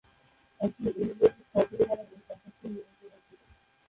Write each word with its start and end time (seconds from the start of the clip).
একটি 0.59 0.87
ইংরেজ 1.01 1.33
স্থপতি 1.39 1.75
দ্বারা 1.79 2.03
এই 2.05 2.21
প্রাসাদ 2.25 2.53
টি 2.59 2.67
নির্মিত 2.67 3.01
হয়েছিল। 3.03 3.41